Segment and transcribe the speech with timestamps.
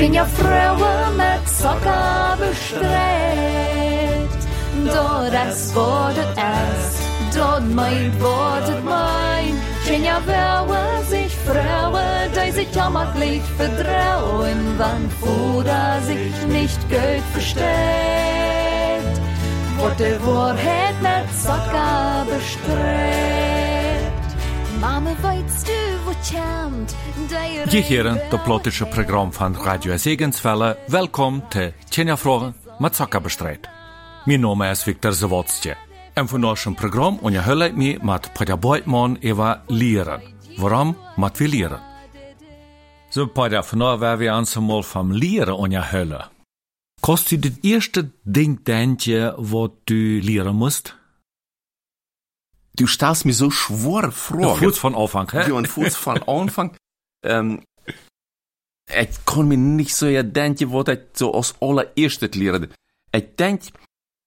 [0.00, 2.80] Tjenja Fröwe mit Zucker bestreut.
[4.86, 9.60] Dort es wurde es, dort meint wurde mein.
[9.84, 17.60] Tjenja Fröwe sich Fröwe, die sich jammerlich vertrauen, wann Fuder sich nicht Geld versteht.
[19.76, 23.29] Wurde Wahrheit mit Zucker bestreut.
[27.70, 30.76] Je heren, det plottische program van Radio Segensvelle.
[30.88, 33.68] Welkom til Tjenjafrågen med Zakkabestreit.
[34.26, 35.76] Min name er Viktor Zawodstje.
[36.14, 40.20] En van ons program onderhoudt me met Padja Boitman Eva leren.
[40.56, 41.80] Waarom moet we leren?
[43.10, 46.28] Zo Padja, vandaag waar we aansammel van leren onderhouden.
[47.00, 50.99] Kost u het eerste ding denkje wat u leren moest?
[52.80, 54.58] Du stellst mir so schwere Fragen.
[54.58, 55.48] Fuß von Anfang, hè?
[55.48, 56.76] Ja, und Fuß von Anfang.
[57.24, 57.62] ähm,
[59.02, 62.72] ich kann mir nicht so ja denken, was ich so als allererstes leren.
[63.12, 63.62] Ich denk,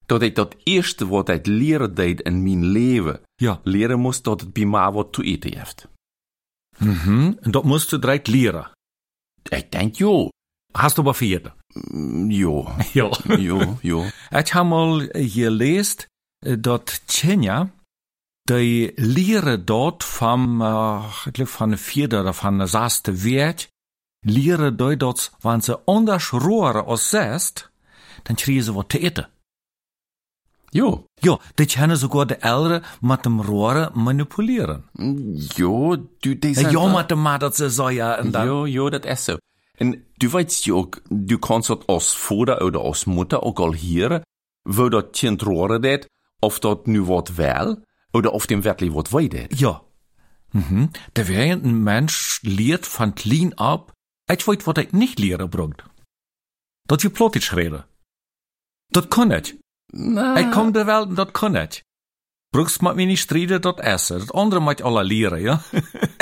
[0.07, 3.59] dat ik dat eerste wat ik leren deed in mijn leven, Ja.
[3.63, 5.87] leren moest dat het bij mij wat te eten heeft.
[6.77, 7.33] Mhm.
[7.41, 8.71] En dat moest u direct leren.
[9.49, 10.29] Ik denk, jo,
[10.71, 11.53] Hast du aber vierde?
[11.91, 13.09] mm, jo, Ja.
[13.37, 14.03] jo, jo.
[14.39, 16.05] Ik heb mal gelezen
[16.45, 17.71] eh, dat Kenia,
[18.43, 23.67] die leren dort van, uh, ik geloof van de vierde of van de zesde week,
[24.19, 27.71] leren die dat, wanneer ze anders roeren als zest,
[28.23, 29.29] dan krijgen ze wat te eten.
[30.69, 34.85] Jo, Ja, die kunnen sogar de ouderen met dem roeren manipuleren.
[35.55, 38.45] jo, du, die zijn Ja, wel- met de maar dat ze zo ja, en dan...
[38.45, 39.37] Jo, jo, dat is zo.
[39.77, 43.75] En du weißt ja ook, du kannst dat als vader oder als moeder ook al
[43.75, 44.21] horen,
[44.61, 47.81] wo dat kind roeren deed, of dat nu wat wel,
[48.13, 48.91] oder of dem wirklich
[49.29, 49.59] deed.
[49.59, 49.81] Ja.
[50.51, 50.89] Mhm.
[51.15, 53.93] Der wäre ein Mensch lehrt von klein ab,
[54.31, 55.83] ich weiß, was ich nicht lehren bringt.
[56.87, 57.83] Dat je plottisch reden.
[58.91, 59.55] Dat kann ich.
[59.91, 61.83] Na, Ich komm der Welt und dat kann ich.
[62.51, 64.19] Brugst mit mir nicht strijden, dat essen.
[64.19, 65.63] Dat andere je alle leren, ja?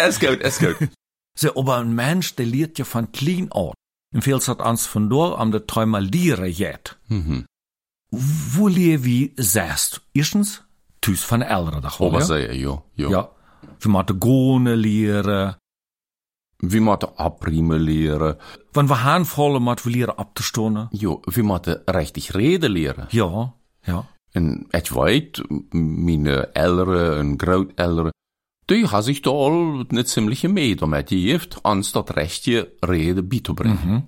[0.07, 0.77] is goed, is goed.
[1.37, 3.73] Ze, aber ein Mensch, der lehrt ja von klein ab.
[4.13, 6.99] Und viel hat ans von dort am der Träumer lehren jet.
[7.07, 7.45] Mhm.
[8.11, 10.01] Wo lehr wie zest?
[10.13, 10.63] Erstens,
[11.05, 12.53] thuis van de Eltern, dat Aber ja?
[12.53, 12.85] jo.
[12.93, 13.29] Ja.
[13.79, 15.57] Wir moeten gone leren.
[16.57, 18.37] We moeten abriemen leren.
[18.71, 20.87] Wann wir handvollen, moet we leren ab te stonen.
[20.91, 23.05] Jo, we moeten richtig reden leren.
[23.09, 24.05] Ja, ja.
[24.31, 28.13] En ik weet, mijn ouderen en grootouderen,
[28.65, 33.39] die gaan zich daar al een ziemliche mee damit heeft, ans dat rechtje reden bij
[33.39, 33.87] te brengen.
[33.87, 33.99] Mhm.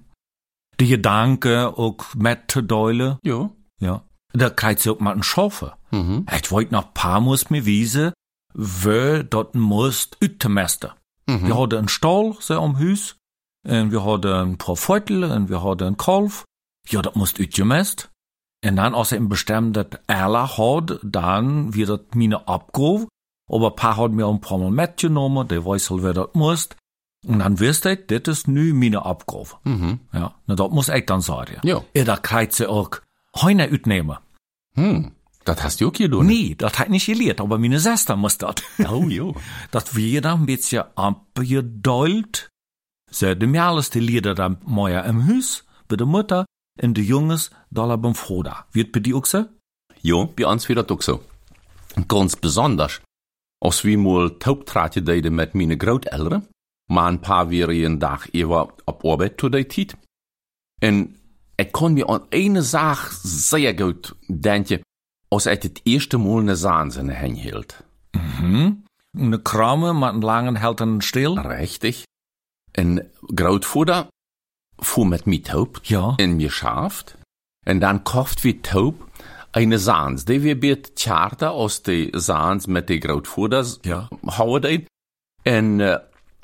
[0.76, 3.18] Die Gedanken ook met te.
[3.22, 3.52] Ja.
[3.76, 4.04] Ja.
[4.28, 5.76] Da krijgt ze ook met een schaufe.
[5.94, 6.26] Mhm.
[6.36, 8.14] Ich wollt noch paar muss mir wiesen,
[8.54, 10.92] wo dort musst uittemesten.
[11.28, 11.48] Mhm.
[11.48, 13.16] Wir hadden een stal, so am Hus,
[13.64, 16.46] en wir hadden een paar Veutel, en wir hadden een kalf.
[16.88, 18.10] Ja, dat moest uitgemest.
[18.60, 23.08] En dan, als er een bestemde Erla had, dan wird dat mine abgehoven.
[23.50, 26.70] Aber ein paar hat mir ein paar Mal mitgenommen, der weiß halt, wer das muss.
[27.26, 29.56] Und dann wirst du, das ist nu meine Abgabe.
[29.64, 30.00] Mhm.
[30.12, 31.60] Ja, na, das muss ich dann sagen.
[31.64, 31.82] Ja.
[31.94, 32.90] Ja, da kriegt sie auch
[33.36, 34.18] Heune uitnehmen.
[34.76, 35.12] Hm,
[35.44, 36.26] dat hast du ook gedaan.
[36.26, 38.56] Nee, das hat nicht gelehrt, aber meine Schwester muss das.
[38.90, 39.36] Oh, jo.
[39.72, 42.50] Dat wir dann ein bisschen abgedult.
[43.12, 46.46] So, de meiste Lieder dann moja im Hus, bei der Mutter,
[46.82, 48.66] und de Jungs, da beim Vater.
[48.72, 49.46] Wird bei dir auch so?
[50.02, 51.22] Jo, bij ons weer dat ook zo.
[52.08, 53.02] Ganz besonders,
[53.58, 56.48] als we mal taubtratje deden met mijn grootouderen,
[56.92, 59.96] maar een paar weer een dag even op arbeid toe die tijd.
[60.82, 61.16] En
[61.56, 64.82] ik kon me aan ene zaak zeer goed denken,
[65.34, 67.84] als ik het eerste Mal eine de hand hield.
[68.12, 68.72] Mhm.
[69.18, 71.34] Eine Krame mit einem langen Halten still.
[71.40, 72.04] Richtig.
[72.72, 74.08] En grootvader
[74.78, 76.14] fuhr met mij taub Ja.
[76.18, 77.16] in mir schaft.
[77.66, 79.08] En dan kocht wie taub
[79.52, 80.24] eine Saans.
[80.26, 84.08] Die wir biet charter aus de Saans met de grootvaders Ja.
[84.26, 84.86] houden deed.
[85.42, 85.96] En uh,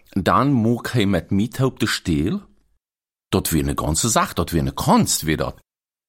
[0.10, 2.42] dan mocht hij met mij taub de steel.
[3.28, 5.60] Dat weer een ganze Sache, dat weer een Kunst weer dat.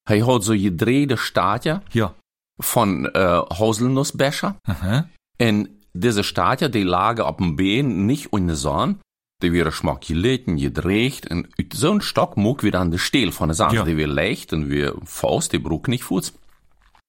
[0.02, 2.14] Hij had zo gedrehte staatje Ja.
[2.60, 4.56] Van uh, Haselnussbecher.
[4.62, 5.08] Aha.
[5.36, 8.96] En diese Stadien, die lagen op dem Been nicht in der Sonne.
[9.42, 11.30] Die wäre schmack gelitten, gedreht.
[11.30, 13.72] Und uit zo'n Stock moog wir dann de Steel von der Sand.
[13.72, 13.84] Ja.
[13.84, 16.34] Die wir leicht und wir Faust, die brug nicht Fuß.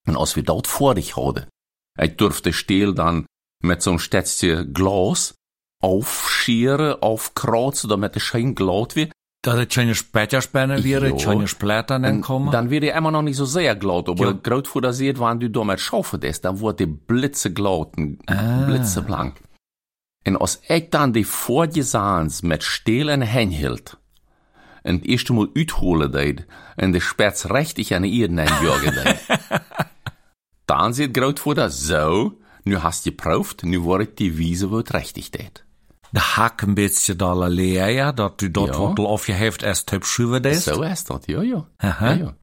[0.08, 1.46] Und als wir dort vor dich hadden,
[2.00, 3.26] ich durfte Steel dann
[3.64, 5.36] mit so'n Stätzje Glas
[5.84, 9.12] aufscheren, aufkreuzen, damit es schön glatt wird.
[9.44, 12.52] Dat het keine Späterspäne wäre, keine Splitter dann kommen.
[12.52, 14.08] Dann wird er immer noch nicht so sehr glatt.
[14.08, 14.32] Aber Ja.
[14.44, 18.20] gerade vor der Seht, wenn du da mit Schaufel ist, dann wurde die blitzeglatt und
[18.28, 18.66] Ah.
[18.68, 19.42] blitzeblank.
[20.28, 23.98] Und als ich dann die Vorgesahns mit Stehlen hinhielt,
[24.84, 26.46] en het eerste Mal uitholen deed
[26.76, 29.20] en de spets richtig de Eden einjagen deed.
[30.66, 35.64] Dan zit Grootvater, zo, nu hast je proeft, nu wordt die wiese wat richtig deed.
[36.12, 38.94] De hak een beetje dalle leer, dat u dat Ja.
[38.94, 40.64] wat je heeft erst heb schuwe des.
[40.64, 41.66] Zo is dat, ja, ja.
[41.78, 42.10] Aha.
[42.10, 42.36] ja, ja.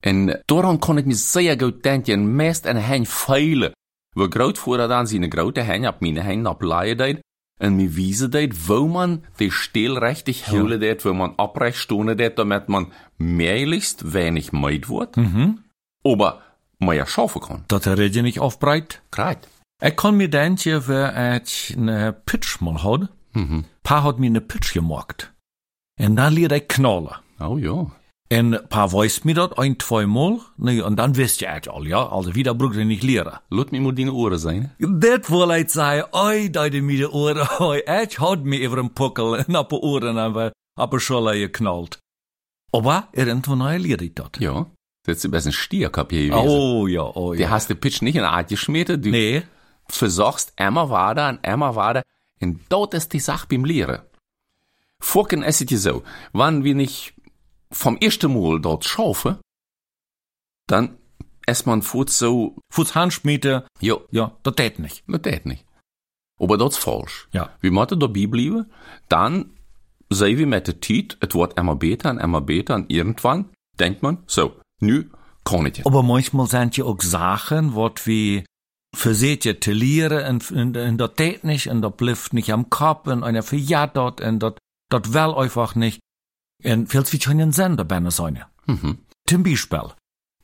[0.00, 3.72] En daarom kon ik me zeer goed denken, en meest en hen veilen.
[4.08, 7.20] We grootvader dan zijn grote hen op mijn hen op laaien deed,
[7.60, 12.16] en me wiese deed, wo man die stil richtig houden deed, wo man oprecht stonen
[12.16, 15.16] deed, damit man meilichst weinig meid wordt,
[16.02, 16.42] aber
[16.78, 17.62] mehr schaffen kann.
[17.66, 19.00] Dat er je niet afbreidt.
[19.08, 19.48] Krijt.
[19.82, 23.10] Ik kon me denken, we het een pitch mal hadden.
[23.82, 25.32] Pa had me een pitch gemaakt.
[25.94, 27.20] En dan leerde ik knallen.
[27.38, 27.86] Oh ja.
[28.28, 30.40] En Pa weiß mir dat ein, zwei Mal.
[30.56, 32.08] Nee, und dann wisst ihr het al, ja.
[32.08, 33.40] Also wieder braucht ihr nicht leren.
[33.48, 34.74] Laat me maar die oren zijn.
[34.78, 38.78] Dat wil ik zeggen, oi, dat de mir de oren, oi, ik had me even
[38.78, 41.98] een pukkel en op de oren en we op de scholle geknallt.
[42.70, 44.36] Aber irgendwann leerde ik dat.
[44.38, 44.66] Ja.
[45.04, 46.48] Das ist best een stierkap hier gewesen.
[46.48, 47.48] Oh ja, oh ja.
[47.48, 49.42] hast de pitch nicht in Art geschmiert, du Nee,
[49.88, 52.02] verzorgst immer weiter und immer weiter.
[52.40, 54.02] Und dort ist die Sache beim Lehren.
[55.00, 56.02] Vorken ist es so,
[56.32, 57.14] wenn wir nicht
[57.70, 59.38] vom ersten Mal dort schaffen,
[60.66, 60.96] dann
[61.46, 65.02] ist man fort so, voets handschmieden, ja, ja, dat deed nicht.
[65.08, 65.64] das geht nicht.
[66.38, 67.28] Aber das ist falsch.
[67.32, 67.50] Ja.
[67.60, 68.70] Wir müssen dabei bleiben,
[69.08, 69.50] dann
[70.10, 74.02] sehen wir mit der Zeit, es wird immer besser und immer besser und irgendwann denkt
[74.02, 75.04] man, so, nu
[75.44, 75.84] kann ich.
[75.84, 78.44] Aber manchmal sind ja auch Sachen, wat wie
[78.96, 82.68] verseht je te leren en, en, en dat deed nicht en dat blijft nicht am
[82.68, 86.00] Kopf en einer verjat dat en dat, dat wel einfach nicht.
[86.62, 88.44] En veel wie schon ein Sender bijna zijn.
[88.66, 88.98] Mhm.
[89.24, 89.92] Zum Beispiel,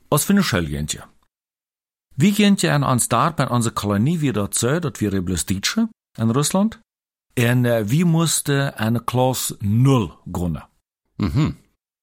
[0.09, 1.03] als für eine Schulgentje.
[2.15, 5.87] Wie gentje an uns da bei unserer Kolonie wieder so, dat wir Deutsche
[6.17, 6.81] in Russland.
[7.35, 10.63] En äh, wie musste eine Klasse Null gründen.
[11.17, 11.55] Mhm.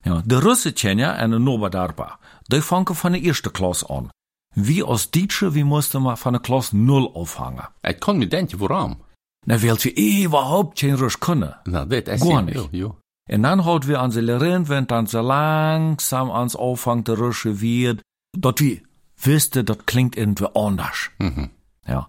[0.05, 2.19] Ja, de Russen kennen ja eine Noberdarpa.
[2.51, 4.11] Die fangen von der ersten Klasse an.
[4.59, 7.67] Wie als Deutsche, wie mussten wir von der Klasse Null auffangen.
[7.87, 8.97] Ich kann mir denken, warum?
[9.45, 11.55] Na, weil wir überhaupt kein Russisch können.
[11.67, 12.73] Na, das ist Gar ja, nicht.
[12.73, 12.97] Ja, ja.
[13.29, 18.01] En dan houden we onze leren, wenn dann so langsam ans auffangt der Rusche wird,
[18.33, 18.81] dat wir
[19.17, 21.11] wisste, dat klingt irgendwie anders.
[21.19, 21.51] Mhm.
[21.87, 22.09] Ja.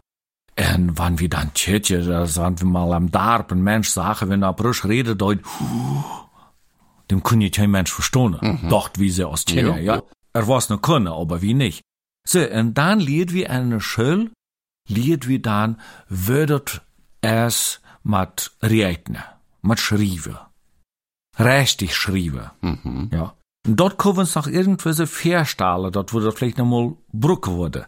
[0.56, 4.44] En wann wir dann tschetje, da sind wir mal am Darp, ein Mensch sagen, wenn
[4.44, 5.40] er auf Russisch redet, deut,
[7.10, 8.38] dem kann je kein Mensch verstehen.
[8.70, 9.96] Dacht wie sie aus Tschenne, Ja, ja.
[9.96, 10.04] ja.
[10.34, 11.82] Er was noch können, aber wie nicht.
[12.28, 14.32] So, und dann lied wir eine Schule,
[14.90, 15.80] lied wir dann,
[16.10, 16.82] würdet
[17.22, 19.24] es mit Reitne,
[19.62, 20.38] mit Schrieve.
[21.40, 22.52] Richtig schrieben.
[22.62, 23.10] Mhm.
[23.14, 23.34] Ja.
[23.66, 27.88] Und dort wir uns noch irgendwelche Verstahlen, dort würde vielleicht noch mal Brücke wurde.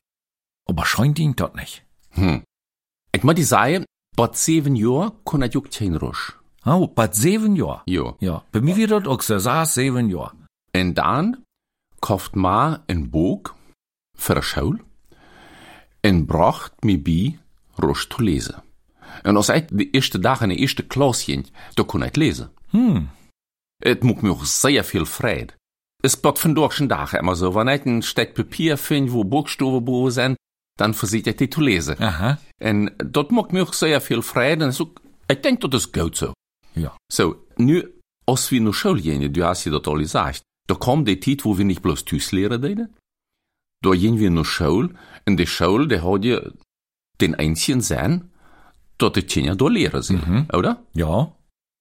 [0.69, 1.83] Aber scheint ihn dort nicht.
[2.11, 2.43] Hm.
[3.11, 6.37] Ich muss dir sagen, bei sieben Jahren kann ich kein Rusch.
[6.65, 7.81] Oh, bei sieben Jahren.
[7.87, 8.13] Ja.
[8.19, 10.35] Ja, bei mir wird das auch so, saß sieben Jahre.
[10.73, 11.43] Und dann
[11.99, 13.53] kauft man ein Buch
[14.19, 14.79] Schule
[16.05, 17.39] und bracht mir bei,
[17.81, 18.55] Rusch zu lesen.
[19.23, 21.45] Und als ich die erste Tag in der ersten Klasse ging,
[21.75, 22.49] da kon ich lesen.
[22.71, 23.09] Hm.
[23.83, 25.53] Het maakt me ook sehr viel Freude.
[26.03, 29.83] Es bleibt von deutschen Dagen immer so, wenn ich ein Stück Papier finde, wo Buchstaben
[29.83, 30.37] bo sind,
[30.77, 32.01] dann versieht ich die zu lesen.
[32.01, 32.37] Aha.
[32.61, 34.65] Und dat maakt me ook sehr viel Freude.
[34.65, 34.93] En so,
[35.27, 36.33] ik denk dat is goed zo.
[36.73, 36.95] Ja.
[37.11, 37.93] So, nu,
[38.25, 41.43] als wir naar school gingen, du hast je dat al gezegd, da kwam die tijd
[41.43, 42.95] wo wir nicht bloß thuis leren deden.
[43.81, 44.89] Gingen wir naar school,
[45.23, 46.53] en de school, die had je
[47.17, 48.31] den einzigen Sinn,
[48.95, 50.77] dat die Kinder da leren sollen, oder?
[50.91, 51.33] Ja.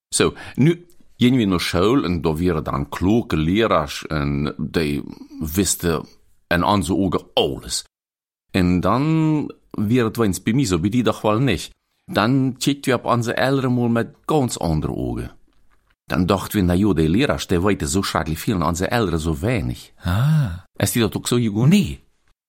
[0.09, 0.85] So, nu
[1.17, 5.03] gingen wir naar school, en da waren dan kloke leraars, en die
[5.39, 6.05] wisten
[6.47, 7.83] in onze ogen alles.
[8.51, 11.71] En dan wäre het wens bei mir so, bei dir doch wohl nicht.
[12.05, 15.29] Dann checkt wir ab unsere Eltern mal mit ganz anderen Augen.
[16.09, 19.19] Dann dachten wir, na jo, der Lehrer, der weiß so schrecklich viel und unsere Eltern
[19.19, 19.93] so wenig.
[20.03, 20.65] Ah.
[20.77, 21.69] Ist dir das auch so gegangen?
[21.69, 21.99] Nee.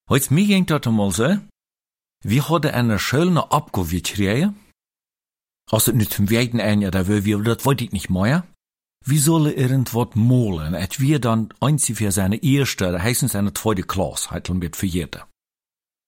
[0.08, 1.36] Heute mir ging das einmal so.
[2.24, 4.52] Wir hatten eine schöne Abgabe gekriegt.
[5.70, 8.44] Als het nicht zum weiten Ende, da will wir, das wollte ich nicht mehr.
[9.04, 10.74] Wir sollen irgendwas malen.
[10.74, 14.86] Et wir dann einzig für seine erste, da heißen seine zweite Klasse, heiteln wird für
[14.86, 15.28] jeder.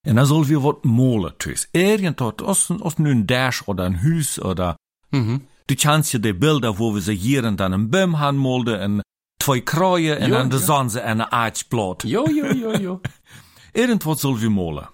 [0.05, 1.69] Und dann sollen wir was malen, tschüss.
[1.71, 4.75] Irgendwas, aus, aus ein Dash oder ein Hus oder,
[5.13, 5.41] Mhm.
[5.67, 9.03] Du ja die Bilder, wo wir sie hier und dann einen Baum haben molden und
[9.41, 10.57] zwei Kreuen und Ja, dann ja.
[10.57, 10.63] ja.
[10.63, 12.03] Sonne eine Archblatt.
[12.03, 13.01] Jo, jo, jo, jo.
[13.73, 14.87] Irgendwas soll wir malen.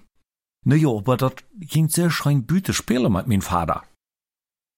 [0.65, 3.83] Na ja, aber das ging sehr schön Büte spielen mit meinem Vater.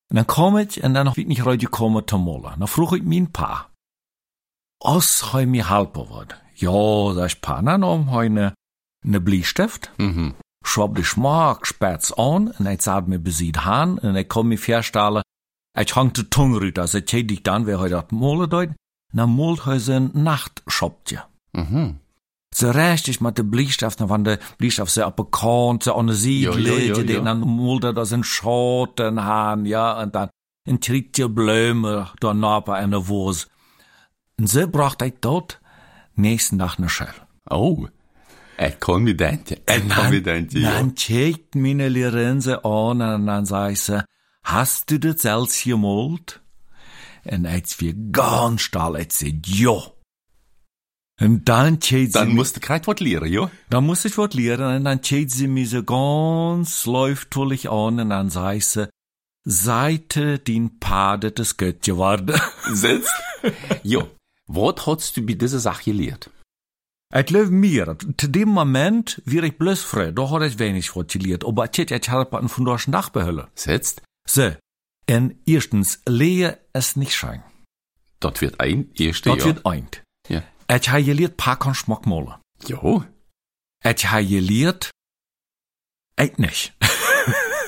[0.09, 2.59] Und dann kam ich, und dann hab ich nicht reingekommen zu malen.
[2.59, 3.69] Dann frug ich mein Pa.
[4.83, 6.35] Was hei mir helfen wird?
[6.55, 8.53] Ja, sag ich Pa, dann haben wir eine,
[9.05, 9.91] eine Bleistift.
[9.97, 10.35] Mhm.
[10.63, 14.57] schwab de smaak spets aan en hij zat me beziet haan en ik kon me
[14.57, 15.23] verstellen,
[15.73, 18.69] ik hang de tong uit als ik dich dan weer uit dat molen deed
[19.11, 21.25] na Multhuisen Nachtschopje.
[21.51, 21.91] Mhm.
[22.55, 26.05] Zo richtig met de bliestaaf, na van de bliestaaf ze op een kant, ze aan
[26.05, 27.03] de zee Ja, ja, ja, liggen, ja.
[27.03, 30.29] die dan mulder dat een schoten haan, ja, en dan
[30.63, 33.47] een trietje bloemen daarna en de woos.
[34.35, 35.59] En ze bracht ik tot,
[36.13, 37.13] nächsten dag naar Schell.
[37.43, 37.87] Oh,
[38.57, 39.57] ik kan me denken.
[39.65, 40.71] Ik kan me denken, ja.
[40.71, 44.03] Dann checkt meine Lehrerin sie an und dann sagt sie,
[44.43, 46.41] hast du das selbst gemalt?
[47.23, 49.91] Und als wir ganz stahl, als sie, ja.
[51.19, 53.51] Und dann Dan sie, moest ik krijt wat leren, ja.
[53.69, 58.09] dann muss ich was lernen und dann checkt sie mich so ganz läuftulich an und
[58.09, 58.89] dann sagt sie,
[59.43, 62.39] Seite den Pade des Gött geworden.
[62.71, 63.13] Sitzt?
[63.83, 64.07] ja.
[64.47, 66.31] Wat hast du bei dieser Sache geleerd?
[67.13, 71.07] Ich glaube mir, zu dem Moment wäre ich bloß frei, da hat ich wenig was
[71.07, 73.47] gelernt, aber ich hätte halt von der Nachbehölle.
[73.53, 74.01] Sitzt?
[74.33, 74.55] So.
[75.07, 77.43] En erstens, leer es nicht schein.
[78.19, 79.45] Dat wird ein eerste Dat ja.
[79.45, 80.03] wird eint.
[80.27, 80.43] Ja.
[80.67, 82.39] Et ha geleerd pakken schmackmolen.
[82.65, 83.05] Ja.
[83.83, 84.91] Et ha geleerd,
[86.15, 86.73] et nicht.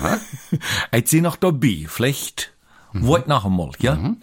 [0.92, 2.56] et sie noch dabei, vielleicht,
[2.94, 3.96] wollt noch einmal, ja?
[3.96, 4.22] Mhm.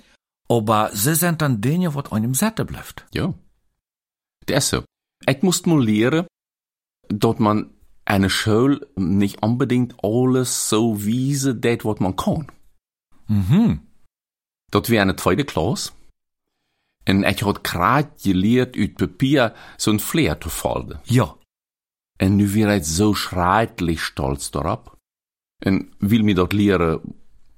[0.48, 3.06] Aber sie sind dann Dinge, was einem Sätte bleibt.
[3.12, 3.34] Ja.
[4.46, 4.84] Das ist so.
[5.26, 6.26] Ich musste mal lernen,
[7.08, 7.74] dass man
[8.10, 12.46] eine Schule nicht unbedingt alles so wiese det, was man kann.
[13.28, 13.80] Mhm.
[14.70, 15.92] Dat wäre eine zweite Klasse.
[17.08, 20.98] Und ich had grad geleerd uit Papier so ein Flair zu falten.
[21.06, 21.34] Ja.
[22.20, 24.96] Und nu wäre ich so schreitlich stolz darauf.
[25.64, 27.00] Und will mir dort leren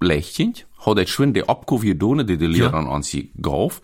[0.01, 3.83] lächeln, hat ich schon die Abgabe getan, die die Lehrer an sie gab.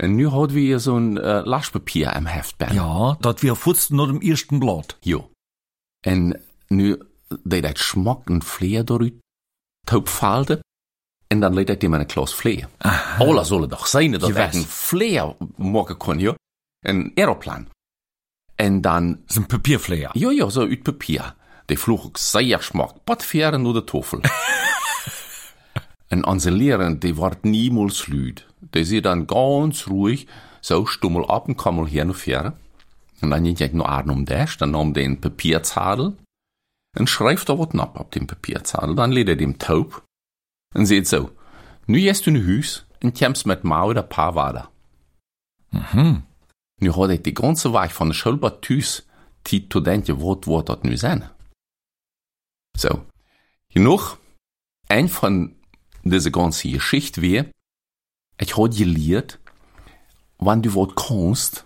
[0.00, 2.56] Und nu hat wir so ein äh, Laschpapier im Heft.
[2.72, 4.98] Ja, dat wir futzen nur im ersten Blatt.
[5.02, 5.20] Ja.
[6.00, 7.02] En nu
[7.42, 9.14] deed dat schmak een vleer dooruit,
[9.84, 10.60] taub falde,
[11.26, 12.68] en dan leed ik die met een klas vleer.
[13.18, 14.56] Alla zullen toch zijn dat Gewiss.
[14.56, 16.34] een vleer maken kon, ja.
[16.80, 17.68] Een aeroplan.
[18.54, 20.10] En dan, ein Papierflair.
[20.12, 21.34] ja, ja, so uit papier.
[21.64, 24.20] Die vloog zeer schmak, wat veren door de toffel.
[26.08, 28.46] en onze leren, die wordt niemals lüd.
[28.70, 30.26] Die sie dann ganz ruhig,
[30.60, 32.54] so stummel ab und kam mal her und
[33.20, 36.16] Und dann ging ich noch einen um das, dann nahm den Papierzadel
[36.98, 38.94] und schreibt da was ab auf dem Papierzadel.
[38.94, 40.04] Dann lädt er dem taub
[40.74, 41.30] und sieht so,
[41.86, 44.70] nu gehst du in Hüs und kommst mit Mau oder Paar weiter.
[45.70, 46.22] Mhm.
[46.80, 49.06] Nu hat ich die ganze Weg von der Schulbad Tüs,
[49.46, 51.30] die zu denken, was wird das nu sein?
[52.76, 53.06] So.
[53.72, 54.18] Genug,
[54.88, 55.56] ein von
[56.02, 57.50] dieser ganzen Geschichte wäre,
[58.38, 59.38] ich hat gelehrt,
[60.38, 61.64] wenn du was kannst,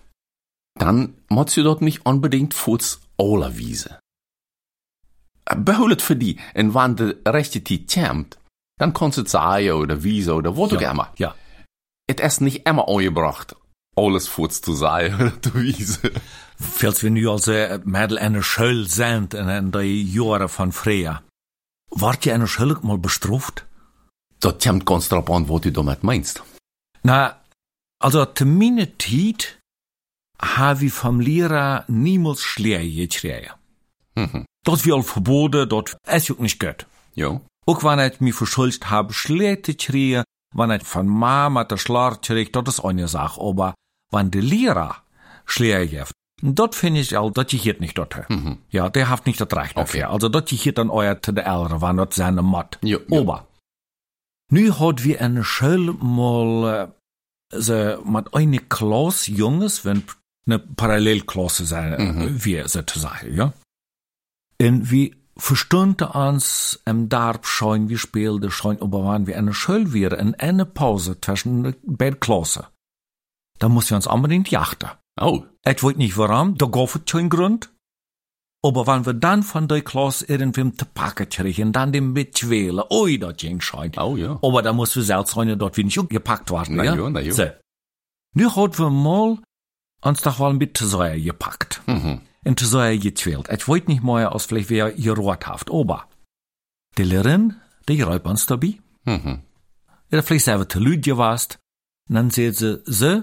[0.80, 2.56] dann musst du dort nicht unbedingt
[3.18, 3.98] aller Wiese.
[5.56, 8.38] Beholet für die, und wenn der rechte Zeit kommt,
[8.78, 11.12] dann kannst du sagen oder Wiese oder was auch immer.
[11.18, 11.34] Ja.
[12.06, 13.56] Es ist nicht immer angebracht,
[13.94, 16.10] alles Fuß zu sagen oder zu wiesen.
[16.82, 21.22] Als wir nu als äh, Mädel eine Schule sind in, in die Jahre von früher,
[21.90, 23.66] wart ihr eine Schule mal bestraft?
[24.40, 26.42] Das kommt ganz drauf an, was du damit meinst.
[27.02, 27.38] Na,
[27.98, 29.59] also zu meiner Zeit
[30.82, 33.54] ich vom Lehrer niemals Schläge gekriegt.
[34.14, 34.44] Mhm.
[34.64, 36.86] Das wird verboten, das ist auch nicht gut.
[37.14, 37.40] Ja.
[37.66, 42.50] Auch wenn ich mich verschuldet habe, zu kriegen, wenn ich von Mama der Schlag kriege,
[42.50, 43.40] das ist eine Sache.
[43.40, 43.74] Aber
[44.10, 44.96] wenn der Lehrer
[45.46, 48.16] gibt, dort finde ich auch, das geht nicht dort.
[48.70, 50.04] Ja, der hat nicht das Recht dafür.
[50.04, 50.12] Okay.
[50.12, 52.78] Also dort geht dann euer zu der Ältere, wenn das seine Mott.
[52.82, 53.20] Ja, ja.
[53.20, 53.46] Aber,
[54.50, 56.92] nu hat wir eine Schule mal,
[57.52, 60.04] äh, so, mit eine Klasse Junges, wenn
[60.46, 62.44] eine Parallelklasse sein, Mhm.
[62.44, 63.52] wie sozusagen, ja.
[64.60, 69.92] Und wir verstunden uns im Darb schon, wir spielten schon, aber wenn wir eine Schule
[69.92, 72.64] wären, in eine Pause zwischen den beiden Klassen,
[73.58, 74.90] dann mussten wir uns unbedingt jachten.
[75.20, 75.44] Oh.
[75.66, 77.70] Ich weiß nicht warum, da gab es keinen Grund.
[78.62, 83.16] Aber wenn wir dann von der Klasse irgendwem zu packen kriegen, dann den mitquälen, oi,
[83.18, 83.92] das ging schon.
[83.98, 84.38] Oh ja.
[84.42, 86.94] Aber da muss wir selbst sein, dort wir nicht gepackt werden, Na ja?
[86.94, 87.32] ja, na ja.
[87.32, 87.46] So.
[88.34, 89.38] Nu hat wir mal
[90.02, 91.82] uns doch mal mit Säure gepackt.
[91.86, 92.20] Mhm.
[92.44, 93.48] In Säure gequält.
[93.50, 96.08] Ich wollte nicht mehr, als vielleicht wer gerothaft, aber
[96.96, 97.56] die Lehrerin,
[97.88, 98.78] die räubt uns dabei.
[99.04, 99.42] Mhm.
[100.10, 101.58] Ja, vielleicht selber zu lüd gewast.
[102.08, 103.22] Und dann sagt sie, so,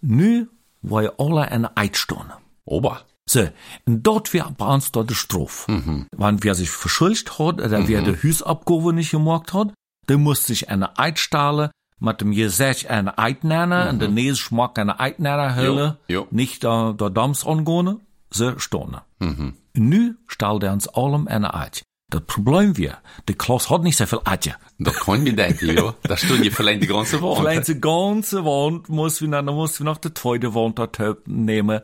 [0.00, 0.48] nu
[0.82, 2.34] wollen alle eine Eidstone.
[2.64, 3.06] Ober.
[3.28, 3.48] So,
[3.86, 5.70] und dort wir bei uns dort die Strophe.
[5.70, 6.06] Mhm.
[6.16, 9.74] Wenn wer sich verschuldet hat, oder wer die Hüsabgabe nicht gemacht hat,
[10.08, 14.78] der muss sich eine Eidstahle mit dem Gesetz eine Eid nennen, und der nächste Schmack
[14.78, 16.26] eine Eid nennen hölle, Jo, jo.
[16.30, 18.00] nicht da, da Dams angehen,
[18.30, 19.02] so stone.
[19.18, 19.54] Mhm.
[19.74, 21.82] Nu stelt er uns allem eine Eid.
[22.08, 22.98] das Problem wir,
[23.28, 24.54] die Klaus hat nicht so viel Adje.
[24.78, 25.94] Da kann ich denken, ja.
[26.02, 27.38] Da stehen je vielleicht die ganze Wand.
[27.38, 31.80] Vielleicht die ganze Wand muss wir, dann muss wir noch die zweite Wand dort nehmen.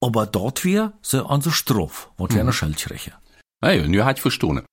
[0.00, 2.48] Aber dort wir, an so Strof, wat wir mhm.
[2.48, 3.12] eine Schildschreche.
[3.60, 4.64] Ah ja, nu hat ich verstanden.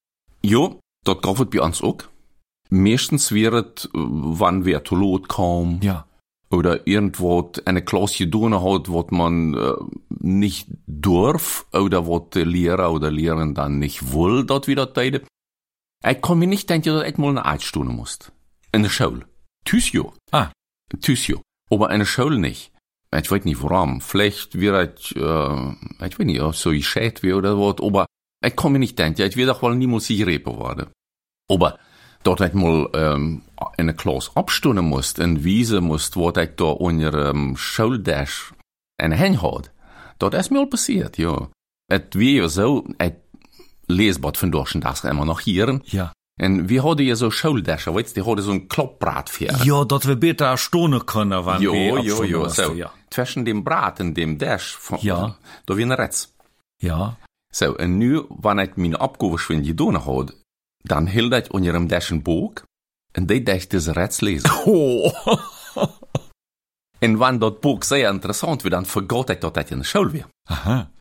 [0.43, 0.69] Ja,
[1.05, 1.97] dort gab es bei uns auch.
[2.70, 5.79] Meistens wird, wann wir zu Lot kommen.
[5.82, 6.05] Ja
[6.53, 9.74] oder irgendwo eine Klasse tun hat, was man äh,
[10.10, 15.24] nicht darf oder was der Lehrer oder Lehrerin dann nicht will, dort wieder teide.
[16.08, 18.20] Ich kann mir nicht denken, dass ich mal eine Artstunde muss.
[18.72, 19.25] In der Schule.
[19.65, 20.13] Tüsjo.
[20.32, 20.51] Ah.
[21.01, 21.41] Tüsjo.
[21.70, 22.72] Aber eine Schule nicht.
[23.15, 24.01] Ich weiß nicht warum.
[24.01, 25.72] Vielleicht wird ich, äh,
[26.05, 28.05] ich weiß nicht, so gescheit wie oder was, aber
[28.46, 30.88] ich kann mir nicht denken, ich werde auch wohl niemals sicher werden.
[31.50, 31.79] Aber
[32.24, 33.42] dort ich mal ähm,
[33.77, 38.53] in eine Klasse abstunden musst, en wiesen musst, wat ich da unter um, Schuldash
[38.98, 39.70] en hen had.
[40.18, 41.50] Dat is mir passiert, ja.
[41.92, 43.15] Het wie ja so, ik
[43.86, 45.80] lees wat van Dorschendags immer noch hier.
[45.84, 46.12] Ja.
[46.36, 49.63] En wie hadden je zo Schuldash, weißt die hadden zo'n klopbraat für.
[49.63, 52.74] Ja, dat we beter stonen können, wann jo, wir jo, jo, so.
[52.74, 52.92] Ja.
[53.10, 55.36] Zwischen dem Brat und dem Dash, von, ja.
[55.65, 56.30] da wie ein Retz.
[56.82, 57.18] Ja.
[57.51, 60.34] So, en nu, wanneer ik mijn opgave schwinde gedaan had,
[60.83, 62.63] dan hield ik onder een Dash een boek,
[63.13, 64.49] En die dacht dus rets lezen.
[64.65, 65.13] Oh.
[66.99, 70.09] en wanneer dat boek zeer interessant werd, dan vergat ik dat het in de school
[70.09, 70.27] weer.
[70.49, 70.91] Aha.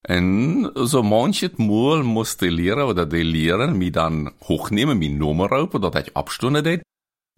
[0.00, 5.48] En so manches Mal muss der Lehrer oder die Lehrerin mich dann hochnehmen, mein Nummer
[5.48, 6.82] rauf, dat ich Abstunde deed.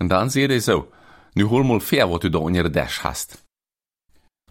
[0.01, 0.91] Und dann sehe ich so,
[1.35, 3.45] nu hol mal fair, was du da ihrer Dash hast.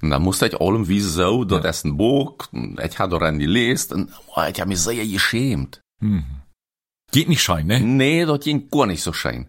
[0.01, 1.69] Und dann musste ich allem wie so, dat ja.
[1.69, 5.81] ist ein Buch, ich habe daran gelesen, und oh, ich habe mich sehr geschämt.
[6.01, 6.23] Mhm.
[7.15, 7.79] Geht nicht schein, ne?
[7.79, 9.47] Nee, das geht gar nicht so schein.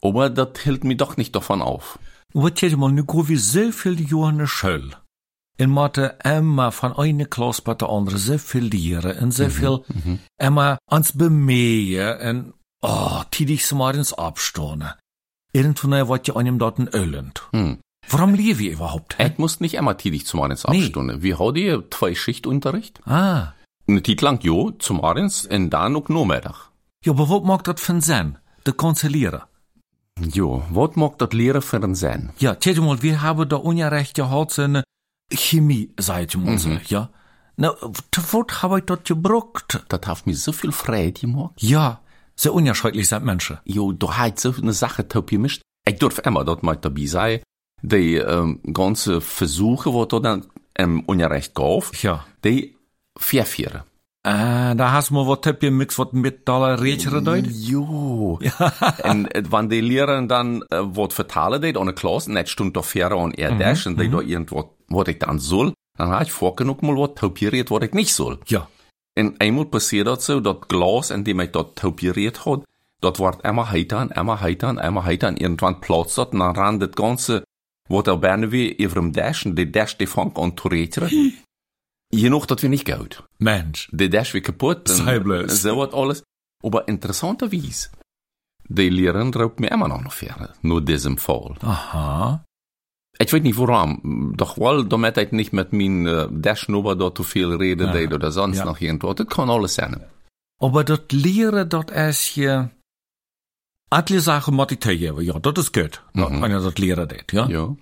[0.00, 1.98] Aber das hält mich doch nicht davon auf.
[2.32, 4.96] Wat je mal, nu go wie so viel Jahre in Schule.
[5.58, 9.50] In Mathe immer von einer Klasse bei der anderen so viel lehren und so mhm,
[9.50, 10.18] viel mhm.
[10.38, 14.94] immer ans bemähen und, oh, tidig so mal ins Abstoßen.
[15.52, 17.42] Irgendwann wird ja einem dort ein Öland.
[17.52, 17.80] Mhm.
[18.08, 19.16] Warum lebe ich überhaupt?
[19.18, 21.06] Ich muss nicht immer tidig zum ins Abstoßen.
[21.06, 21.22] Nee.
[21.22, 23.06] Wir haben hier zwei Schichtunterricht.
[23.06, 23.52] Ah.
[23.86, 26.67] Eine Zeit lang, jo, zum Abends und dann noch Nachmittag.
[27.04, 28.38] Ja, aber was mag das für ein Sinn?
[28.66, 29.42] Der Konzilieren.
[30.20, 32.30] Jo, wat mag dat leren ein sein?
[32.38, 34.82] Ja, tja mal, wir haben da Unrecht so eine
[35.32, 36.58] Chemie, seit mal mhm.
[36.58, 37.10] so, ja.
[37.56, 37.74] Na,
[38.32, 39.84] wat habe ich dort gebraucht?
[39.88, 41.54] Das hat mir so viel Freude gemacht.
[41.58, 42.00] Ja,
[42.36, 43.58] sehr unerschrecklich sind Menschen.
[43.64, 45.62] Jo, du hast so eine Sache top gemischt.
[45.86, 47.40] Ich darf immer dort mal dabei sein.
[47.82, 52.24] Die ähm, ganze Versuche, wo dort dann ähm, Unrecht gab, ja.
[52.44, 52.76] die
[53.16, 53.82] verführen.
[54.28, 57.46] Ah, da hast du wat heb je mix wat met alle reetjere deed?
[57.68, 58.38] Jo.
[59.02, 62.72] en äh, wanneer die leraar dan uh, wat vertalen deed aan de klas, net stond
[62.72, 66.10] toch verder aan er mhm, dash, en die mm irgendwas, wat ik dan soll, dan
[66.10, 68.38] had ik voorgenoeg mal wat tauperiert, wat ik niet soll.
[68.44, 68.68] Ja.
[69.12, 72.66] En eenmaal passiert dat zo, dat glas, in dem ik dat tauperiert had,
[72.98, 76.80] dat wordt immer heiter, immer heiter, immer heiter, en irgendwann platzt dat, en dan ran
[76.80, 77.46] het ganze,
[77.86, 81.34] wat er bijna weer over hem dash, en die dash die vangt aan te reteren.
[82.10, 83.22] Genoeg dat we niet goud.
[83.36, 83.88] Mensch.
[83.90, 84.88] De dash weer kapot.
[84.88, 85.60] Sei bloß.
[85.60, 86.22] So wat alles.
[86.64, 87.88] Aber interessanterweise,
[88.68, 90.54] die Lehrerin raubt mir immer noch noch verder.
[90.62, 91.54] Nur diesem Fall.
[91.60, 92.44] Aha.
[93.18, 94.34] Ich weiß nicht warum.
[94.36, 98.14] Doch wohl, damit ich nicht mit meinem äh, Dash-Nummer dort zu viel reden ja.
[98.14, 98.64] oder sonst ja.
[98.64, 99.16] noch irgendwas.
[99.16, 100.04] Das kann alles sein.
[100.60, 102.70] Aber das Lehren, das ist hier,
[103.90, 104.84] alle Sachen muss ich.
[104.84, 106.02] Ja, das ist gut.
[106.14, 106.42] Mhm.
[106.42, 107.48] Wenn er das Lehren tut, ja?
[107.48, 107.76] Ja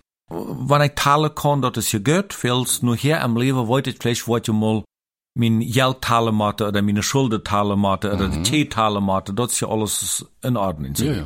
[0.67, 2.35] wanneer ik talen kan, dat is je gut.
[2.35, 4.85] Veels nu hier am leven weet ik vielleicht wat je mal
[5.33, 9.35] mijn geld talen moeten, oder mijn schulden talen moeten, oder de thee talen moeten.
[9.35, 10.99] Dat is ja alles in Ordnung.
[10.99, 11.25] Ja, ja.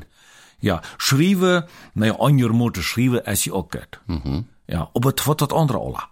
[0.59, 4.01] ja, schrijven, nou ja, an je moeder schrijven is je ook gut.
[4.07, 4.43] Mhm.
[4.65, 6.09] Ja, aber het wordt dat andere alle.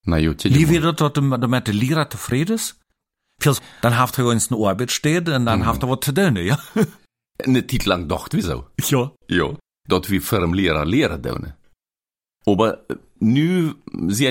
[0.00, 2.78] Na ja, Wie wird dat de, met de leraar tevreden is?
[3.36, 5.66] Veels, dan heeft hij eens een arbeid steed en dan mhm.
[5.68, 6.58] heeft hij wat te doen, ja.
[7.36, 8.68] Een tijd lang dacht wieso?
[8.74, 9.12] Ja.
[9.26, 9.50] Ja,
[9.82, 11.60] dat we voor hem leraar leren doen.
[12.44, 12.78] Aber
[13.18, 13.74] nu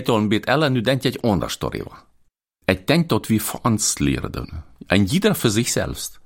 [0.05, 2.03] al een beetje älter, nu denk ik anders darüber.
[2.65, 4.49] Ik denk dat we voor ons leren doen.
[4.87, 6.19] En jeder für sich selbst.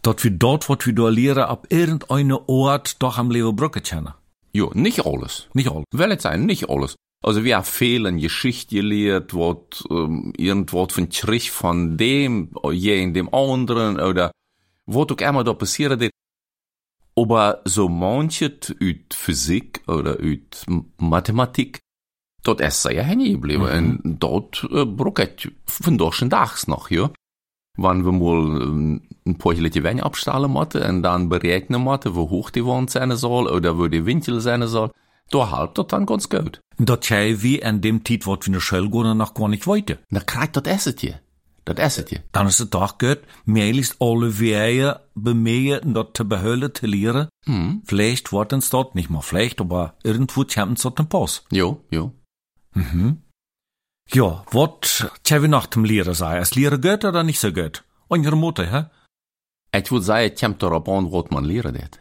[0.00, 4.14] Dat we dort, wat we door leren, op irgendeine Ort doch am Leben brücken kennen.
[4.50, 5.48] Jo, nicht alles.
[5.52, 5.84] Nicht alles.
[5.90, 6.94] Ich sein, nicht alles.
[7.20, 13.12] Also wir haben fehlen Geschichte gelehrt, wat ähm, irgendwas von Trich von dem, je in
[13.12, 14.30] dem anderen, oder
[14.86, 16.10] wat auch immer da passiert
[17.20, 20.64] aber so manchet uit Physik oder uit
[20.98, 21.80] Mathematik,
[22.42, 23.64] dort ist er ja hängen geblieben.
[23.64, 24.00] Mhm.
[24.04, 27.10] Und dort äh, brucket von durchschen Dachs noch, ja.
[27.76, 32.28] Wenn wir mal ähm, ein paar Leute Wein abstellen müssen und dann berechnen müssen, wo
[32.28, 34.90] hoch die Wand sein soll oder wo die Winkel sein soll,
[35.30, 36.60] da halbt das dann ganz gut.
[36.78, 39.66] Das sei wie an dem Tit, wo wir in der Schule gehen, noch gar nicht
[39.66, 39.98] weiter.
[40.10, 41.20] Na, kriegt das Essen hier.
[41.68, 42.20] Dat is het je.
[42.30, 47.28] Dan is het toch goed, alle wegen bemühen, dat te behuilen, te leren.
[47.44, 47.80] Hm.
[47.84, 51.44] Vielleicht wordt es dort, nicht mal vielleicht, aber irgendwo kommt es den Pass.
[51.48, 52.12] Jo, jo.
[54.10, 56.38] Ja, wat tja we nach dem Lehrer sei?
[56.38, 57.84] Es Lehrer gut oder nicht so gut?
[58.08, 58.84] Unsere Mutter, hä?
[59.70, 62.00] Ik wil zeggen, het komt erop aan wat man leren deed.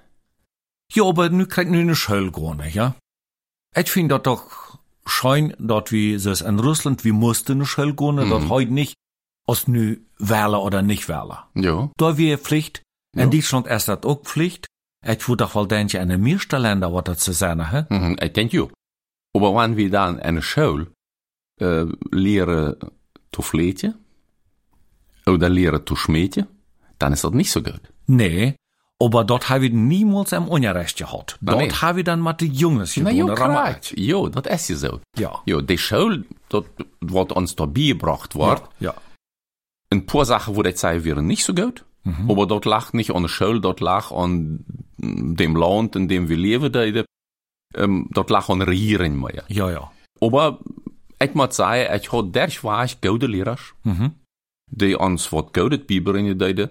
[0.85, 2.95] Ja, aber nu kriegt nu eine Schule gehen, ja?
[3.75, 8.29] Ich find dat doch schein, dat wie es in Russland, wie musste eine Schule gehen,
[8.29, 8.93] dat heute nicht,
[9.47, 11.37] aus nu wählen oder nicht wählen.
[11.55, 11.91] Jo.
[11.97, 12.81] Da wir Pflicht,
[13.15, 13.23] Ja.
[13.23, 14.65] in Deutschland ist das auch Pflicht.
[15.05, 17.85] Ich würde doch wohl denken, in den meisten Ländern wird das zu sein, hä?
[17.89, 18.69] Mhm, ik denk jo.
[19.33, 20.85] Maar wanneer we dan in een school
[21.61, 22.77] uh, leren
[23.29, 23.95] te vleetje,
[25.25, 26.47] oder leren te smeten,
[26.97, 27.81] dan is dat niet zo goed.
[28.05, 28.55] Nee,
[28.97, 31.37] aber dort habe ich niemals am Unrecht gehabt.
[31.41, 31.69] Dort nee.
[31.71, 33.63] habe ich dann mit den Jungs gewonnen, Ramai.
[33.63, 33.91] krijgt.
[33.95, 34.99] Jo, dat is je zo.
[35.11, 35.41] Ja.
[35.45, 36.65] Jo, de school, dat
[36.99, 38.93] wat ons daarbij gebracht wordt, Ja.
[39.89, 41.83] Ein paar Sachen, wo ich sage, wären nicht so gut.
[42.29, 44.63] Aber dort lag nicht an der Schule, dort lag an
[44.97, 46.83] dem Land, in dem wir leben, da,
[47.75, 49.43] ähm, dort lag an Regierung mehr.
[49.49, 49.91] Ja, ja.
[50.21, 50.59] Aber
[51.21, 54.11] ich muss sagen, ich hatte derch war ich gute Lehrer, Mhm.
[54.71, 56.69] die uns wat gute Bibeln deden.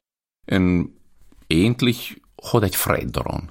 [0.51, 0.91] Und
[1.53, 3.51] eigentlich hatte ich Freude daran.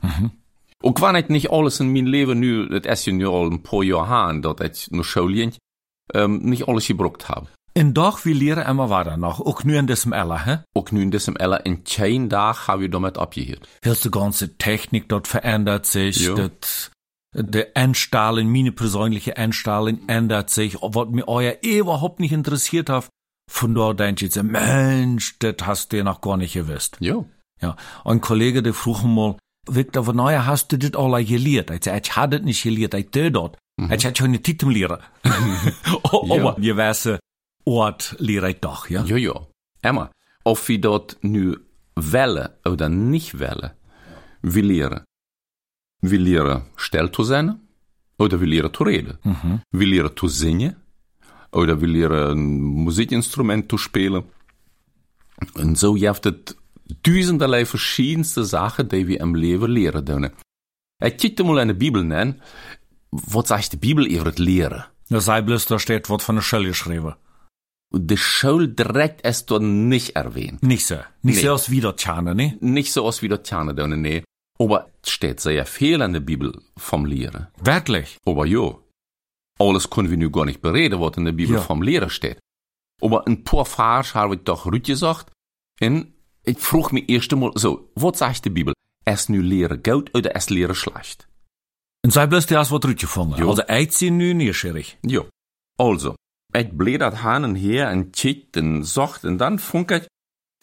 [0.84, 4.42] Ook wanneer ik niet alles in mijn leven nu, het is nu al een paar
[4.42, 5.56] dat ik naar school ging,
[6.14, 7.26] ähm, niet alles gebruikt
[7.78, 10.60] Und doch, wir lehren immer weiter noch, auch nur in diesem Eller, hä?
[10.74, 13.68] Ook nu in diesem Ella, in geen dag hebben we damit abgehört.
[13.84, 16.92] Hörst die ganze Technik dort verändert sich, das,
[17.34, 23.10] der Einstahlen, meine persönliche Einstahlen ändert sich, was mir euer überhaupt nicht interessiert hat.
[23.52, 26.96] Von dort denke ich, jetzt, Mensch, das hast du noch gar nicht gewusst.
[27.02, 27.26] Ja.
[27.62, 29.36] Ja, ein Kollege, der frug mal,
[29.68, 31.72] Victor, von neuer hast du das alle gelehrt?
[31.72, 33.58] Ich sag, ich hatte das nicht gelehrt, ich tue dort.
[33.78, 35.00] Ich hatte schon eine Titel lehren.
[36.04, 37.20] Aber gewisse
[37.66, 39.04] Ort ich doch, ja?
[39.06, 39.48] Ja, ja.
[39.82, 40.12] Emma,
[40.44, 41.58] of we dat nu
[41.94, 43.76] willen oder niet willen,
[44.42, 45.04] we leren.
[46.00, 47.60] We leren stil te zijn,
[48.18, 49.20] oder we leren te reden.
[49.70, 50.78] We leren te zingen,
[51.52, 54.26] oder we leren een muziekinstrument te spelen.
[55.54, 56.56] En zo heeft het
[57.02, 60.32] duizenderlei verschiedenste Sachen, die we im Leben leren doen.
[60.98, 62.42] Ik kijk mal in de Bibel nennen,
[63.10, 64.94] wat zegt de Bibel over het leren?
[65.08, 67.16] Da sei bloß, da steht was von der Schule geschrieben.
[67.94, 70.62] De school direkt ist dort nicht erwähnt.
[70.64, 70.96] Nicht so.
[71.22, 71.42] Nicht Nee.
[71.44, 72.58] so aus Wiedertjane, ne?
[72.60, 74.24] nicht so aus wie der nee.
[74.60, 77.48] Aber es steht sehr viel in der Bibel vom Lehren.
[77.62, 78.18] Wirklich.
[78.26, 78.84] Aber jo,
[79.60, 81.62] alles können wir nu gar nicht bereden, was in der Bibel Ja.
[81.62, 82.40] vom Lehren steht.
[83.02, 85.32] Aber ein paar Vers habe ich doch Rüt gesagt.
[85.82, 88.74] Und ich frug mich erst einmal so, was sagt die Bibel?
[89.04, 91.28] Es nu Lehren gut oder es Lehren schlecht?
[92.04, 93.38] Und sei bloß, der was rübergefangen.
[93.40, 93.50] Jo.
[93.50, 94.98] Also, ich sie nu neugierig.
[95.06, 95.28] Jo,
[95.78, 96.16] also,
[96.56, 100.08] ich blättert han und her und kickt und sagt und dann funk ich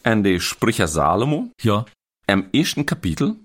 [0.02, 1.85] an die Sprecher Salomo Ja.
[2.26, 3.37] im ersten Kapitel,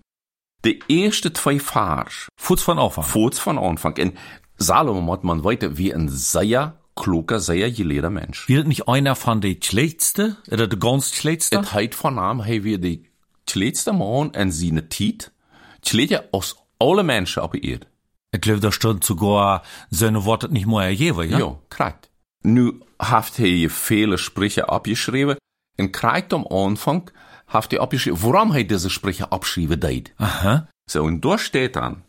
[0.66, 3.04] die erste zwei Vers Fuß von Anfang.
[3.04, 3.98] Voets van aanvang.
[3.98, 4.14] En
[4.58, 8.48] Salomo hat man weiter wie ein sehr kluger, sehr gelehrter Mensch.
[8.48, 10.38] Wird nicht einer von den Schlechtste?
[10.52, 11.58] Oder der ganz Schlechtste?
[11.58, 13.02] Het heit van naam hij weer de
[13.46, 15.32] kleedste man en zijn tijd.
[15.80, 17.88] Kleedje als alle op de eerd.
[18.32, 21.38] Ich glaube, da stand sogar, seine Worte nicht mehr ergeben, ja?
[21.38, 22.07] Ja, krijgt.
[22.44, 25.38] Nu heeft hij vele Sprüche abgeschreven
[25.76, 27.12] en krijgt am Anfang
[27.46, 30.14] heeft hij abgeschreven, waarom hij diese Sprüche abschreiben deed.
[30.18, 30.68] Aha.
[30.90, 32.04] So, und da steht dann,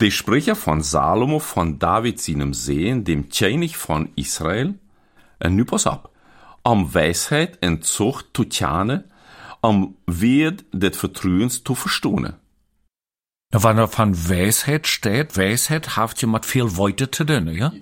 [0.00, 4.78] die Sprüche von Salomo von David seinem Sehen, dem König von Israel,
[5.42, 6.10] und nu pass ab,
[6.62, 9.04] am Weisheit en Zucht zu tjane,
[9.62, 12.34] am Wert des Vertrauens zu verstohnen.
[13.52, 17.72] Ja, wenn da von Weisheit steht, Weisheit haft mit viel Worte zu tun, ja?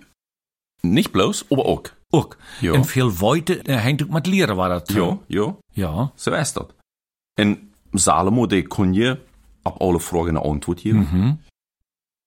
[0.82, 1.82] Nicht bloß, aber auch.
[2.12, 2.30] Auch.
[2.60, 2.72] Ja.
[2.72, 4.84] Und viel Worte, äh, hängt mit Lehren war das.
[4.94, 6.12] Ja, ja, Ja.
[6.16, 6.66] so ist das.
[7.36, 9.16] En Salomo, der kon je
[9.64, 11.38] op alle Fragen eine Antwort geben.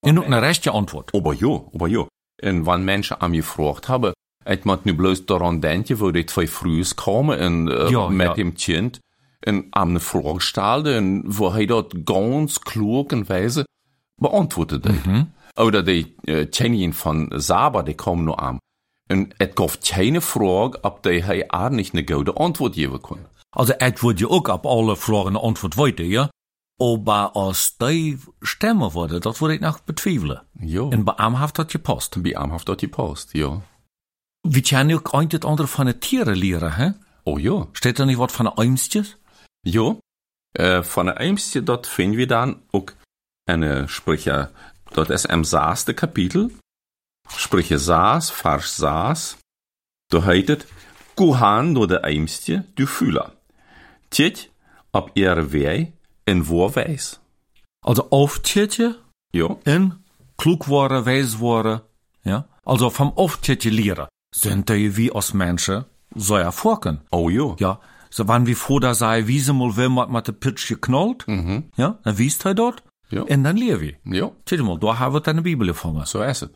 [0.04, 1.12] Und auch eine rechte Antwort.
[1.14, 2.08] Aber ja, aber ja.
[2.42, 4.14] En wann Menschen an mich gefragt haben,
[4.46, 8.28] ich moet nu bloß daran denken, wo die zwei Frühs kamen en äh, Ja, mit
[8.28, 8.34] ja.
[8.34, 9.00] dem Kind
[9.42, 13.66] en am eine Frage en wo er dort ganz klug und weise
[14.20, 15.28] beantwortet hat.
[15.58, 18.60] Oder die äh, von Saba, die kam nur an.
[19.10, 23.26] En es gab keine Frage, ob die hij auch nicht eine gute Antwort geben kann.
[23.52, 26.30] Also, ich würde ja auch ab alle Fragen eine Antwort weiter, ja?
[26.80, 30.40] Aber aus die Stimme wurde, das würde ich noch bezweifeln.
[30.60, 30.82] Ja.
[30.82, 32.24] Und bei ihm hat das gepasst.
[32.24, 33.62] Bei hat dort gepasst, ja.
[34.44, 36.94] Wir kennen auch ein das andere von den Tieren lehren, hä?
[37.26, 37.68] Oh ja.
[37.74, 39.18] Steht da nicht was von den Eimstjes?
[39.64, 39.96] Ja,
[40.54, 42.88] äh, von der Eimste, dort finden wir dann auch
[43.46, 44.50] eine Sprüche,
[44.94, 46.52] dort ist im saaste Kapitel,
[47.38, 49.38] Sprüche saas, Vers saas,
[50.10, 50.68] da heißt
[51.16, 53.32] Guhan door de eimstje du fühler.
[54.10, 54.50] Tjit
[54.92, 57.20] op ihre wei en wo weis.
[57.86, 58.98] Also Auftätje
[59.34, 59.94] Jo, in
[60.36, 61.82] klug worden, wijs worden.
[62.24, 62.48] Ja?
[62.64, 64.08] Also vom Auftätje leren.
[64.36, 67.02] Sind die wie als Menschen so erfolgen.
[67.12, 67.56] oh jo.
[67.60, 71.28] Ja, so wann wie vor da sei, wie sie mal will, mit de Pitch geknallt.
[71.28, 71.72] Mhm.
[71.76, 72.84] Ja, dann wiest hij dort.
[73.12, 73.24] Ja.
[73.28, 73.98] En dan leer wie.
[74.04, 76.06] Jo, Tjit mal, da haben wir deine Bibel gefangen.
[76.08, 76.52] so is het.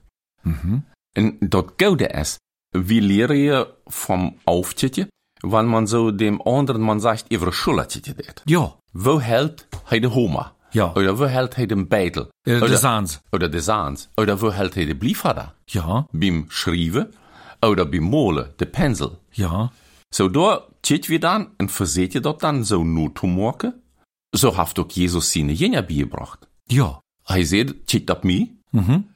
[1.12, 2.38] En dat gouden is,
[2.70, 5.08] wie leren je vom Auftje,
[5.42, 8.42] wann man so dem anderen man sagt, ihre Schultertje deed.
[8.46, 10.54] Ja, Wo hält hij de Homer?
[10.72, 10.92] Ja.
[10.96, 12.30] Oder wo hält hij de Beitel?
[12.48, 13.20] oder, de Saans.
[13.32, 14.08] oder de Saans?
[14.16, 15.54] Oder wo hält hij de Bliefvader?
[15.66, 17.14] Ja, Beim Schrijven?
[17.62, 19.20] Oder beim Molen, de Pensel?
[19.32, 19.72] ja.
[20.14, 23.74] So, da tjit wir dann und verseht ihr dort dann so morgen?
[24.34, 26.45] So haft auch Jesus seine Jünger beigebracht.
[26.68, 27.02] Ja.
[27.24, 28.52] Hij zei, tjit op mij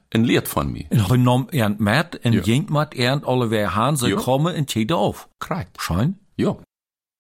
[0.10, 0.86] en leert van mij.
[0.90, 2.42] En hij nam er met en Ja.
[2.42, 4.16] jengt met er alle weer haan, ze Ja.
[4.16, 5.28] komen en tjede auf.
[5.38, 5.70] Krijgt.
[5.82, 6.20] Schein.
[6.36, 6.56] Ja.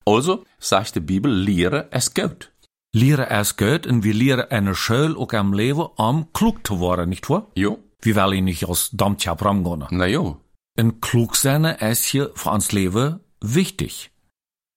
[0.03, 2.51] Also, sagt die Bibel, leren es gut.
[2.91, 7.09] Leren es gut en wir leren eine Schule auch am Leben, um klug zu werden,
[7.09, 7.45] nicht wahr?
[7.53, 7.75] Ja.
[8.01, 9.85] Wir wollen nicht als Dammtjab ramgehen.
[9.91, 10.37] Na ja,
[10.75, 14.09] En klug sein ist hier für uns Leben wichtig.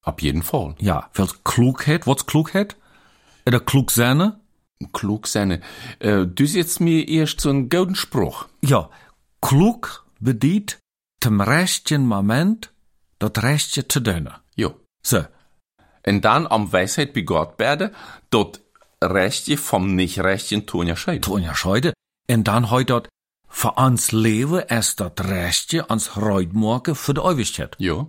[0.04, 0.74] op jeden Fall.
[0.80, 2.76] Ja, weil Klugheit, was Klugheit?
[3.46, 4.32] Oder klug sein?
[4.90, 5.62] Klug sein.
[6.01, 8.49] Äh, du setzt mir erst so einen guten Spruch.
[8.62, 8.90] Ja,
[9.40, 10.79] klug bedient
[11.21, 12.73] zum rechten Moment
[13.18, 14.31] das rechte zu tun.
[14.57, 14.75] Ja.
[15.05, 15.25] So,
[16.03, 17.90] En dan am Weisheit bei Gott werden,
[18.31, 18.61] dort
[19.03, 21.23] Rechte vom Nicht-Rechten tun ja scheiden.
[21.23, 21.92] tun ja scheide.
[22.29, 23.09] En dan heute dort
[23.49, 27.77] für uns Leben ist das rechte ans Reutmorgen für die Ewigkeit.
[27.79, 28.07] Ja.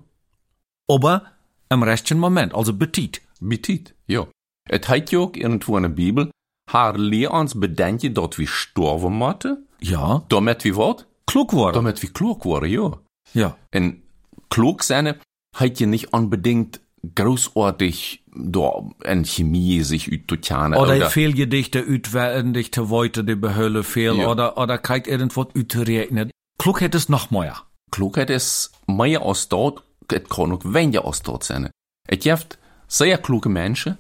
[0.87, 1.23] Aber
[1.69, 3.21] im rechten Moment, also betit.
[3.39, 3.93] Betit.
[4.07, 4.27] Ja.
[4.69, 6.29] Het heet ja irgendwo in de Bibel,
[6.71, 11.05] haar leer ons bedenken dat we sterven moeten, Ja, damit we wat?
[11.23, 11.73] klug worden.
[11.73, 12.91] Damit we klug worden, ja.
[13.31, 14.01] Ja, En
[14.47, 15.17] klug zijn
[15.57, 16.81] heet je nicht unbedingt
[17.13, 23.83] großartig da in Chemie sich utotjane Oder, oder, Fehlgedichte utwerden dich te woite die behölle
[23.83, 24.27] fehl Ja.
[24.27, 26.31] oder, oder kriegt irgendwas utregnet.
[26.57, 27.55] Klugheit ist noch mehr.
[27.91, 31.69] Klugheid is meer als dat, het kan ook weniger als dat zijn.
[32.07, 33.97] Het heeft zeer kloeke mensen,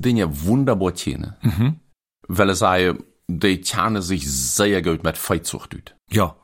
[0.00, 1.36] dingen wunderbar kennen.
[1.40, 1.70] Mhm.
[2.28, 5.94] Weil zij, die kennen sich sehr gut mit Feitzucht uit.
[6.10, 6.34] Ja,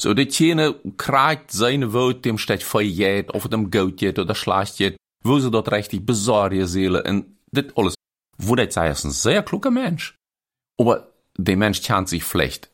[0.00, 4.34] So, die kennen krijgt zijn woord, dem steht Feijet, of het hem goud jet oder
[4.36, 7.96] schlecht jet, wo sie dort richtig bezorgen zullen, en dit alles.
[8.36, 10.12] Wo dat zij is een zeer kloeke mens.
[10.80, 12.70] Aber der Mensch kennt sich vielleicht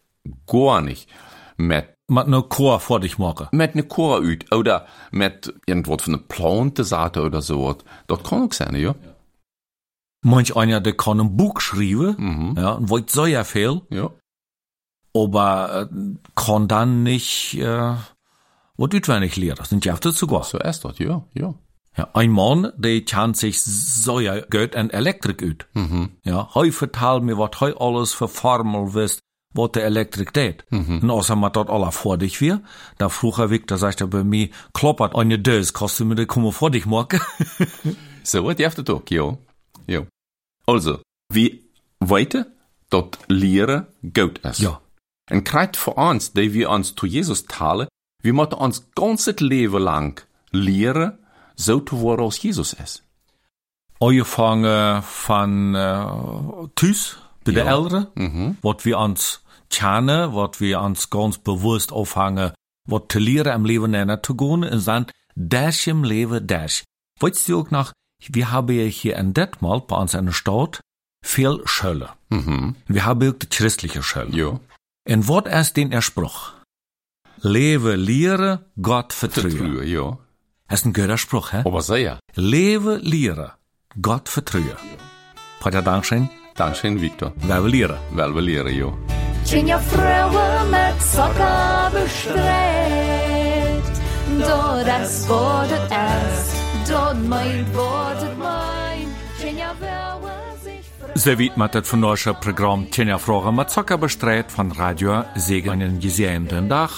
[0.46, 1.11] gar nicht
[1.57, 3.46] mit mit ne Chor vor dich machen.
[3.50, 7.76] met een koor uit, oder met irgendwas von einer Plante zaten oder so.
[8.07, 8.94] Dat kan ook zijn, ja.
[10.24, 12.54] Manch einer, der kann ein Buch schreiben, Mhm.
[12.58, 14.10] ja, und wollt so ja viel, Ja.
[15.14, 15.96] aber äh,
[16.34, 17.94] kann dann nicht, äh,
[18.76, 19.56] was utwendig lernen.
[19.58, 20.50] Das sind ja oft groß.
[20.50, 21.54] So ist dat, ja, ja.
[21.96, 25.66] Ja, ein Mann, der kennt sich so ja gut an Elektrik ut.
[25.74, 26.10] Mhm.
[26.24, 29.20] Ja, heu vertelt mir, was heu alles für Formel wisst,
[29.52, 30.64] was der Elektrik tät.
[30.70, 31.00] Mhm.
[31.02, 32.62] Und außer man dort alle vor dich wir,
[32.98, 36.26] da frucher Weg, da sagt er bei mir, kloppert eine Dös, kannst du mir die
[36.26, 37.20] Kummer vor dich machen?
[38.26, 39.37] So het heeft het ook, ja.
[39.87, 40.00] Ja.
[40.64, 42.53] Also, wie weten
[42.88, 44.59] dat leren goed is.
[44.59, 44.81] ja,
[45.24, 47.87] En krijgt voor ons, die we ons tot Jezus talen,
[48.22, 50.18] we moeten ons ganz het leven lang
[50.50, 51.18] leren
[51.55, 53.03] zo te worden als Jezus is.
[53.98, 57.64] angefangen von äh, Tüs, bei Ja.
[57.64, 58.57] Ältere, Mhm.
[58.62, 62.53] wat wir uns kennen, wat wir uns ganz bewusst aufhangen,
[62.88, 66.85] wat te leren im Leben nennen zu gehen, und dann das im Leben das.
[67.20, 67.92] Weißt du auch noch,
[68.29, 70.81] wir haben ja hier in Detmold, bei uns in der Stadt,
[71.24, 72.11] viel Schöle.
[72.31, 72.77] Mhm.
[72.87, 74.37] Wir haben auch die christliche Schöle.
[74.37, 74.61] Ja.
[75.09, 76.53] Und wat ist den Spruch?
[77.40, 79.50] Lebe, lehre, Gott vertraue.
[79.50, 80.18] Vertrouwen, ja.
[80.68, 81.62] Das ist ein guter Spruch, hä?
[81.64, 82.18] Aber sehr.
[82.35, 83.53] Lebe, lehre,
[84.00, 84.77] Gott vertraue.
[85.61, 86.31] Vater, Dankeschön.
[86.57, 87.33] Dankeschön, Victor.
[87.42, 87.98] Lebe, lehre.
[88.12, 88.92] Wel we leren, ja.
[89.44, 92.44] Tjenja Fröwe mit Zucker bestreut.
[94.40, 99.08] Do das Wortet es, dort mein Wortet mein.
[99.40, 100.32] Tjenja Fröwe
[100.64, 101.18] sich freut.
[101.18, 106.00] Så vidt med det fornorske program Tjenja Fråga med Zucker bestreut von Radio Segen en
[106.00, 106.90] gesehenden Dag.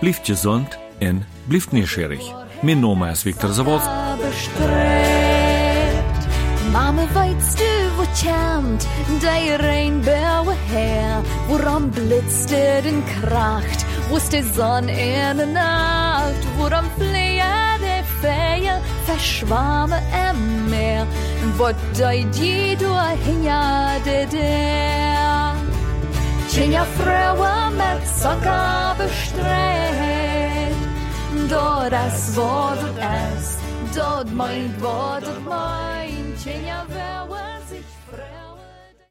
[0.00, 0.66] Blieft gesund
[1.00, 2.22] en blieft neugierig.
[2.62, 3.84] Mijn naam is Victor Zawolz.
[4.22, 6.22] bestrebt.
[6.72, 8.86] Mama, weißt du, wo kämmt
[9.22, 11.22] der Rainbow her?
[11.48, 13.84] Woran blitzt er den Kracht?
[14.08, 16.42] Wo ist die Sonne in der Nacht?
[16.58, 17.31] Woran die
[18.82, 19.04] Feen?
[19.04, 21.06] Verschwamme im Meer?
[21.56, 25.54] Wo deut je durch ja de der?
[26.48, 30.42] Tjenja Fröwe mit Zucker bestrebt.
[31.48, 33.56] Dort es het is,
[33.94, 37.51] dort meint wat het meint, Tjenja, wer